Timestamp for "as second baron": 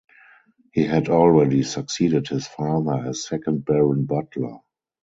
3.07-4.05